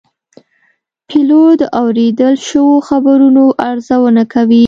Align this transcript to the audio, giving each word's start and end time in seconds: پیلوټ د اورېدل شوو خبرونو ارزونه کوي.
پیلوټ 1.07 1.53
د 1.61 1.63
اورېدل 1.81 2.35
شوو 2.47 2.75
خبرونو 2.87 3.43
ارزونه 3.69 4.23
کوي. 4.33 4.59